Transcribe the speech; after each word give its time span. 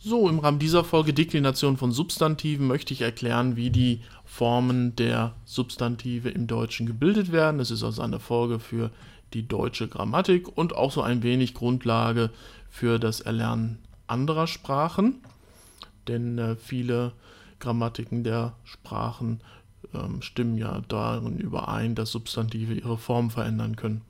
So, 0.00 0.28
im 0.28 0.38
Rahmen 0.38 0.60
dieser 0.60 0.84
Folge 0.84 1.12
Deklination 1.12 1.76
von 1.76 1.90
Substantiven 1.90 2.68
möchte 2.68 2.94
ich 2.94 3.00
erklären, 3.00 3.56
wie 3.56 3.70
die 3.70 4.00
Formen 4.24 4.94
der 4.94 5.34
Substantive 5.44 6.28
im 6.28 6.46
Deutschen 6.46 6.86
gebildet 6.86 7.32
werden. 7.32 7.58
Es 7.58 7.72
ist 7.72 7.82
also 7.82 8.02
eine 8.02 8.20
Folge 8.20 8.60
für 8.60 8.92
die 9.34 9.48
deutsche 9.48 9.88
Grammatik 9.88 10.56
und 10.56 10.76
auch 10.76 10.92
so 10.92 11.02
ein 11.02 11.24
wenig 11.24 11.52
Grundlage 11.52 12.30
für 12.70 13.00
das 13.00 13.20
Erlernen 13.20 13.78
anderer 14.06 14.46
Sprachen, 14.46 15.16
denn 16.06 16.38
äh, 16.38 16.54
viele 16.54 17.12
Grammatiken 17.58 18.22
der 18.22 18.54
Sprachen 18.62 19.40
ähm, 19.94 20.22
stimmen 20.22 20.56
ja 20.56 20.80
darin 20.86 21.38
überein, 21.38 21.96
dass 21.96 22.12
Substantive 22.12 22.74
ihre 22.74 22.98
Form 22.98 23.30
verändern 23.30 23.74
können. 23.74 24.02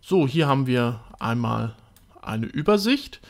So, 0.00 0.28
hier 0.28 0.46
haben 0.46 0.68
wir 0.68 1.00
einmal 1.18 1.74
eine 2.22 2.46
Übersicht. 2.46 3.20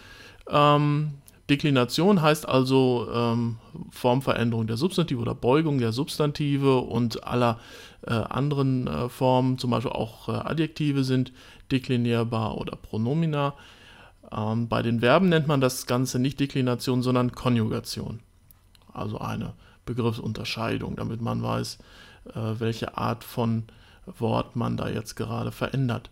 Ähm, 0.48 1.12
Deklination 1.50 2.20
heißt 2.20 2.46
also 2.46 3.08
ähm, 3.12 3.56
Formveränderung 3.90 4.66
der 4.66 4.76
Substantive 4.76 5.20
oder 5.20 5.34
Beugung 5.34 5.78
der 5.78 5.92
Substantive 5.92 6.78
und 6.80 7.24
aller 7.24 7.58
äh, 8.06 8.12
anderen 8.12 8.86
äh, 8.86 9.08
Formen, 9.08 9.58
zum 9.58 9.70
Beispiel 9.70 9.92
auch 9.92 10.28
äh, 10.28 10.32
Adjektive 10.32 11.04
sind 11.04 11.32
deklinierbar 11.72 12.58
oder 12.58 12.76
Pronomina. 12.76 13.54
Ähm, 14.30 14.68
bei 14.68 14.82
den 14.82 15.00
Verben 15.00 15.30
nennt 15.30 15.46
man 15.46 15.62
das 15.62 15.86
Ganze 15.86 16.18
nicht 16.18 16.38
Deklination, 16.38 17.02
sondern 17.02 17.32
Konjugation. 17.32 18.20
Also 18.92 19.18
eine 19.18 19.54
Begriffsunterscheidung, 19.86 20.96
damit 20.96 21.22
man 21.22 21.42
weiß, 21.42 21.78
äh, 22.34 22.40
welche 22.58 22.98
Art 22.98 23.24
von 23.24 23.64
Wort 24.18 24.54
man 24.54 24.76
da 24.76 24.88
jetzt 24.88 25.14
gerade 25.16 25.50
verändert. 25.50 26.10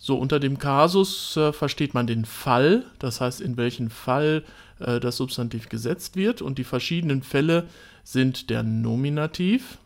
So, 0.00 0.16
unter 0.16 0.38
dem 0.38 0.58
Kasus 0.58 1.36
äh, 1.36 1.52
versteht 1.52 1.92
man 1.92 2.06
den 2.06 2.24
Fall, 2.24 2.84
das 3.00 3.20
heißt, 3.20 3.40
in 3.40 3.56
welchen 3.56 3.90
Fall 3.90 4.44
äh, 4.78 5.00
das 5.00 5.16
Substantiv 5.16 5.68
gesetzt 5.68 6.14
wird. 6.14 6.40
Und 6.40 6.58
die 6.58 6.64
verschiedenen 6.64 7.22
Fälle 7.22 7.66
sind 8.04 8.48
der 8.48 8.62
Nominativ, 8.62 9.78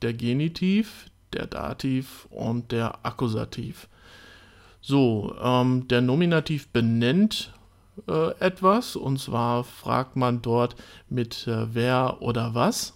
der 0.00 0.14
Genitiv, 0.14 1.10
der 1.32 1.46
Dativ 1.46 2.26
und 2.30 2.70
der 2.70 3.04
Akkusativ. 3.04 3.88
So, 4.80 5.34
ähm, 5.42 5.88
der 5.88 6.02
Nominativ 6.02 6.68
benennt 6.68 7.52
äh, 8.06 8.30
etwas, 8.38 8.94
und 8.94 9.18
zwar 9.18 9.64
fragt 9.64 10.14
man 10.14 10.40
dort 10.40 10.76
mit 11.08 11.48
äh, 11.48 11.74
wer 11.74 12.22
oder 12.22 12.54
was. 12.54 12.94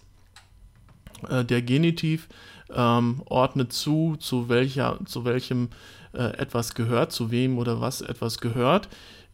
Äh, 1.29 1.43
der 1.43 1.61
Genitiv 1.61 2.29
ähm, 2.73 3.21
ordnet 3.25 3.73
zu, 3.73 4.15
zu, 4.19 4.49
welcher, 4.49 4.99
zu 5.05 5.25
welchem 5.25 5.69
äh, 6.13 6.37
etwas 6.37 6.73
gehört, 6.73 7.11
zu 7.11 7.31
wem 7.31 7.57
oder 7.57 7.81
was 7.81 8.01
etwas 8.01 8.39
gehört. 8.39 8.89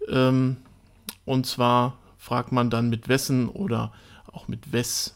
Ähm, 0.08 0.58
und 1.25 1.45
zwar 1.45 1.97
fragt 2.17 2.52
man 2.52 2.69
dann 2.69 2.89
mit 2.89 3.07
wessen 3.07 3.50
oder 3.50 3.91
auch 4.31 4.47
mit 4.47 4.72
wes. 4.72 5.16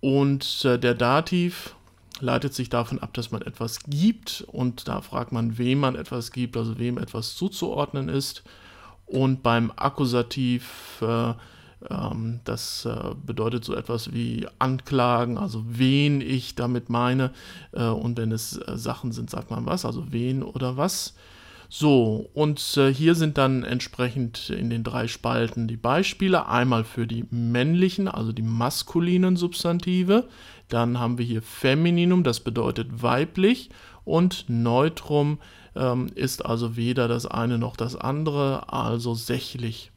Und 0.00 0.64
äh, 0.64 0.78
der 0.78 0.94
Dativ 0.94 1.74
leitet 2.20 2.54
sich 2.54 2.68
davon 2.68 2.98
ab, 3.00 3.12
dass 3.14 3.30
man 3.30 3.42
etwas 3.42 3.80
gibt 3.86 4.44
und 4.46 4.88
da 4.88 5.00
fragt 5.00 5.32
man, 5.32 5.58
wem 5.58 5.80
man 5.80 5.96
etwas 5.96 6.32
gibt, 6.32 6.56
also 6.56 6.78
wem 6.78 6.98
etwas 6.98 7.34
zuzuordnen 7.34 8.08
ist. 8.08 8.42
Und 9.04 9.42
beim 9.42 9.72
Akkusativ 9.76 11.02
äh, 11.02 11.34
das 12.44 12.86
äh, 12.86 13.14
bedeutet 13.26 13.64
so 13.64 13.74
etwas 13.74 14.12
wie 14.12 14.46
Anklagen, 14.58 15.36
also 15.36 15.62
wen 15.68 16.20
ich 16.20 16.54
damit 16.54 16.88
meine. 16.88 17.32
Äh, 17.72 17.84
und 17.84 18.16
wenn 18.16 18.32
es 18.32 18.56
äh, 18.56 18.76
Sachen 18.76 19.12
sind, 19.12 19.30
sagt 19.30 19.50
man 19.50 19.66
was, 19.66 19.84
also 19.84 20.10
wen 20.10 20.42
oder 20.42 20.76
was. 20.76 21.14
So, 21.68 22.30
und 22.32 22.60
hier 22.60 23.16
sind 23.16 23.38
dann 23.38 23.64
entsprechend 23.64 24.50
in 24.50 24.70
den 24.70 24.84
drei 24.84 25.08
Spalten 25.08 25.66
die 25.66 25.76
Beispiele. 25.76 26.46
Einmal 26.46 26.84
für 26.84 27.08
die 27.08 27.24
männlichen, 27.30 28.06
also 28.06 28.30
die 28.30 28.42
maskulinen 28.42 29.34
Substantive. 29.34 30.28
Dann 30.68 31.00
haben 31.00 31.18
wir 31.18 31.24
hier 31.24 31.42
Femininum, 31.42 32.22
das 32.22 32.38
bedeutet 32.38 33.02
weiblich. 33.02 33.70
Und 34.04 34.44
Neutrum 34.46 35.38
ähm, 35.74 36.06
ist 36.14 36.46
also 36.46 36.76
weder 36.76 37.08
das 37.08 37.26
eine 37.26 37.58
noch 37.58 37.76
das 37.76 37.96
andere, 37.96 38.72
also 38.72 39.14
sächlich. 39.14 39.90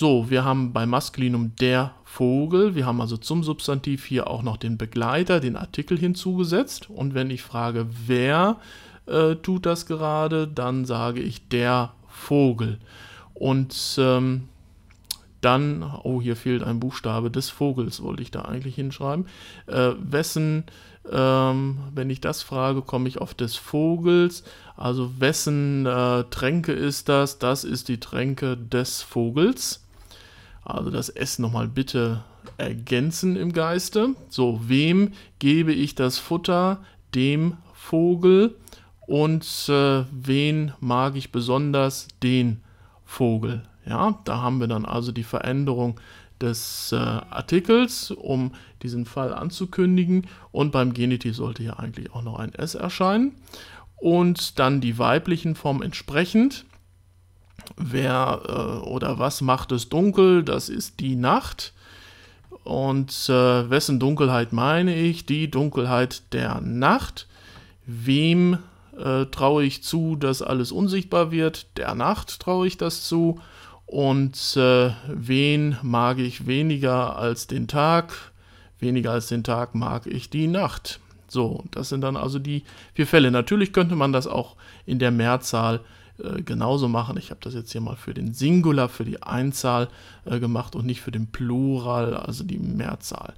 So, 0.00 0.30
wir 0.30 0.44
haben 0.44 0.72
bei 0.72 0.86
Maskulinum 0.86 1.56
der 1.56 1.90
Vogel. 2.04 2.76
Wir 2.76 2.86
haben 2.86 3.00
also 3.00 3.16
zum 3.16 3.42
Substantiv 3.42 4.04
hier 4.04 4.28
auch 4.28 4.44
noch 4.44 4.56
den 4.56 4.78
Begleiter, 4.78 5.40
den 5.40 5.56
Artikel 5.56 5.98
hinzugesetzt. 5.98 6.88
Und 6.88 7.14
wenn 7.14 7.30
ich 7.30 7.42
frage, 7.42 7.88
wer 8.06 8.58
äh, 9.06 9.34
tut 9.34 9.66
das 9.66 9.86
gerade, 9.86 10.46
dann 10.46 10.84
sage 10.84 11.20
ich 11.20 11.48
der 11.48 11.94
Vogel. 12.06 12.78
Und 13.34 13.98
ähm, 13.98 14.46
dann, 15.40 15.82
oh, 16.04 16.22
hier 16.22 16.36
fehlt 16.36 16.62
ein 16.62 16.78
Buchstabe 16.78 17.28
des 17.32 17.50
Vogels, 17.50 18.00
wollte 18.00 18.22
ich 18.22 18.30
da 18.30 18.42
eigentlich 18.42 18.76
hinschreiben. 18.76 19.26
Äh, 19.66 19.94
wessen, 19.98 20.62
ähm, 21.10 21.78
wenn 21.92 22.08
ich 22.08 22.20
das 22.20 22.44
frage, 22.44 22.82
komme 22.82 23.08
ich 23.08 23.20
auf 23.20 23.34
des 23.34 23.56
Vogels. 23.56 24.44
Also 24.76 25.18
wessen 25.18 25.86
äh, 25.86 26.22
Tränke 26.30 26.70
ist 26.70 27.08
das? 27.08 27.40
Das 27.40 27.64
ist 27.64 27.88
die 27.88 27.98
Tränke 27.98 28.56
des 28.56 29.02
Vogels. 29.02 29.82
Also 30.68 30.90
das 30.90 31.08
S 31.08 31.38
nochmal 31.38 31.66
bitte 31.66 32.22
ergänzen 32.58 33.36
im 33.36 33.52
Geiste. 33.52 34.14
So, 34.28 34.60
wem 34.68 35.12
gebe 35.38 35.72
ich 35.72 35.94
das 35.94 36.18
Futter? 36.18 36.78
Dem 37.14 37.56
Vogel. 37.72 38.56
Und 39.06 39.44
äh, 39.68 40.04
wen 40.12 40.72
mag 40.80 41.16
ich 41.16 41.32
besonders? 41.32 42.08
Den 42.22 42.60
Vogel. 43.04 43.62
Ja, 43.86 44.18
da 44.24 44.42
haben 44.42 44.60
wir 44.60 44.66
dann 44.66 44.84
also 44.84 45.12
die 45.12 45.22
Veränderung 45.22 45.98
des 46.40 46.92
äh, 46.92 46.96
Artikels, 46.96 48.10
um 48.10 48.52
diesen 48.82 49.06
Fall 49.06 49.32
anzukündigen. 49.32 50.26
Und 50.52 50.72
beim 50.72 50.92
Genitiv 50.92 51.36
sollte 51.36 51.62
hier 51.62 51.80
eigentlich 51.80 52.12
auch 52.12 52.22
noch 52.22 52.38
ein 52.38 52.54
S 52.54 52.74
erscheinen. 52.74 53.32
Und 53.96 54.58
dann 54.58 54.82
die 54.82 54.98
weiblichen 54.98 55.54
Formen 55.54 55.82
entsprechend. 55.82 56.66
Wer 57.76 58.40
äh, 58.46 58.88
oder 58.88 59.18
was 59.18 59.40
macht 59.40 59.72
es 59.72 59.88
dunkel? 59.88 60.42
Das 60.42 60.68
ist 60.68 61.00
die 61.00 61.16
Nacht. 61.16 61.72
Und 62.64 63.12
äh, 63.28 63.70
wessen 63.70 63.98
Dunkelheit 63.98 64.52
meine 64.52 64.94
ich? 64.94 65.26
Die 65.26 65.50
Dunkelheit 65.50 66.32
der 66.32 66.60
Nacht. 66.60 67.26
Wem 67.86 68.58
äh, 68.98 69.26
traue 69.26 69.64
ich 69.64 69.82
zu, 69.82 70.16
dass 70.16 70.42
alles 70.42 70.72
unsichtbar 70.72 71.30
wird? 71.30 71.66
Der 71.76 71.94
Nacht 71.94 72.40
traue 72.40 72.66
ich 72.66 72.76
das 72.76 73.04
zu. 73.04 73.40
Und 73.86 74.56
äh, 74.56 74.90
wen 75.08 75.78
mag 75.82 76.18
ich 76.18 76.46
weniger 76.46 77.16
als 77.16 77.46
den 77.46 77.68
Tag? 77.68 78.12
Weniger 78.78 79.12
als 79.12 79.28
den 79.28 79.44
Tag 79.44 79.74
mag 79.74 80.06
ich 80.06 80.28
die 80.28 80.46
Nacht. 80.46 81.00
So, 81.26 81.64
das 81.70 81.88
sind 81.88 82.02
dann 82.02 82.16
also 82.16 82.38
die 82.38 82.64
vier 82.94 83.06
Fälle. 83.06 83.30
Natürlich 83.30 83.72
könnte 83.72 83.96
man 83.96 84.12
das 84.12 84.26
auch 84.26 84.56
in 84.84 84.98
der 84.98 85.10
Mehrzahl 85.10 85.80
äh, 86.22 86.42
genauso 86.42 86.88
machen. 86.88 87.16
Ich 87.16 87.30
habe 87.30 87.40
das 87.42 87.54
jetzt 87.54 87.72
hier 87.72 87.80
mal 87.80 87.96
für 87.96 88.14
den 88.14 88.34
Singular, 88.34 88.88
für 88.88 89.04
die 89.04 89.22
Einzahl 89.22 89.88
äh, 90.24 90.40
gemacht 90.40 90.74
und 90.74 90.86
nicht 90.86 91.00
für 91.00 91.12
den 91.12 91.28
Plural, 91.28 92.14
also 92.14 92.44
die 92.44 92.58
Mehrzahl. 92.58 93.34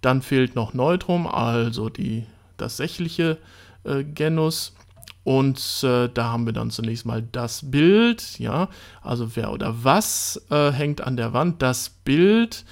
Dann 0.00 0.22
fehlt 0.22 0.54
noch 0.54 0.72
Neutrum, 0.72 1.26
also 1.26 1.88
die, 1.88 2.24
das 2.56 2.76
sächliche 2.76 3.38
äh, 3.84 4.04
Genus. 4.04 4.74
Und 5.22 5.84
äh, 5.84 6.08
da 6.08 6.32
haben 6.32 6.46
wir 6.46 6.52
dann 6.52 6.70
zunächst 6.70 7.04
mal 7.04 7.22
das 7.22 7.70
Bild, 7.70 8.38
ja, 8.38 8.68
also 9.02 9.36
wer 9.36 9.52
oder 9.52 9.84
was 9.84 10.42
äh, 10.50 10.70
hängt 10.72 11.02
an 11.02 11.16
der 11.16 11.32
Wand, 11.32 11.60
das 11.62 11.90
Bild. 11.90 12.64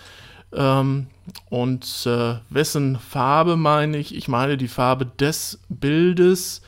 Ähm, 0.53 1.09
und 1.51 2.07
äh, 2.07 2.37
wessen 2.49 2.99
Farbe 2.99 3.57
meine 3.57 3.99
ich? 3.99 4.15
Ich 4.15 4.29
meine 4.29 4.57
die 4.57 4.69
Farbe 4.69 5.07
des 5.07 5.61
Bildes. 5.69 6.63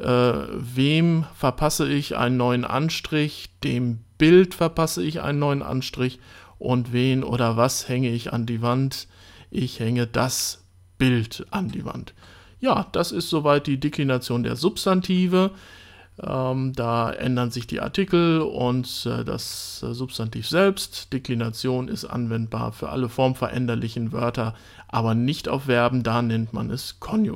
Äh, 0.00 0.32
wem 0.52 1.26
verpasse 1.34 1.88
ich 1.88 2.16
einen 2.16 2.38
neuen 2.38 2.64
Anstrich? 2.64 3.50
Dem 3.62 3.98
Bild 4.16 4.54
verpasse 4.54 5.02
ich 5.02 5.20
einen 5.20 5.38
neuen 5.38 5.62
Anstrich. 5.62 6.18
Und 6.58 6.92
wen 6.92 7.22
oder 7.22 7.56
was 7.56 7.88
hänge 7.88 8.10
ich 8.10 8.32
an 8.32 8.46
die 8.46 8.62
Wand? 8.62 9.08
Ich 9.50 9.78
hänge 9.80 10.06
das 10.06 10.64
Bild 10.98 11.46
an 11.50 11.68
die 11.68 11.84
Wand. 11.84 12.14
Ja, 12.60 12.86
das 12.92 13.12
ist 13.12 13.30
soweit 13.30 13.66
die 13.66 13.80
Deklination 13.80 14.42
der 14.42 14.56
Substantive. 14.56 15.50
Ähm, 16.22 16.74
da 16.74 17.10
ändern 17.10 17.50
sich 17.50 17.66
die 17.66 17.80
Artikel 17.80 18.40
und 18.40 19.06
äh, 19.06 19.24
das 19.24 19.82
äh, 19.82 19.94
Substantiv 19.94 20.48
selbst. 20.48 21.12
Deklination 21.12 21.88
ist 21.88 22.04
anwendbar 22.04 22.72
für 22.72 22.90
alle 22.90 23.08
formveränderlichen 23.08 24.12
Wörter, 24.12 24.54
aber 24.88 25.14
nicht 25.14 25.48
auf 25.48 25.64
Verben. 25.64 26.02
Da 26.02 26.20
nennt 26.20 26.52
man 26.52 26.70
es 26.70 27.00
Konjugation. 27.00 27.28